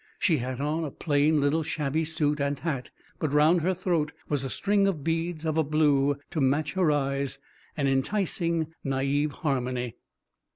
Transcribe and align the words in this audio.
She 0.17 0.37
had 0.37 0.59
on 0.59 0.83
a 0.83 0.89
plain 0.89 1.39
little 1.39 1.61
shabby 1.61 2.05
suit 2.05 2.39
and 2.39 2.57
hat, 2.57 2.89
but 3.19 3.31
round 3.31 3.61
her 3.61 3.75
throat 3.75 4.11
was 4.27 4.43
a 4.43 4.49
string 4.49 4.87
of 4.87 5.03
beads 5.03 5.45
of 5.45 5.59
a 5.59 5.63
blue 5.63 6.17
to 6.31 6.41
match 6.41 6.73
her 6.73 6.91
eyes, 6.91 7.37
an 7.77 7.85
enticing, 7.87 8.73
naive 8.83 9.31
harmony. 9.31 9.97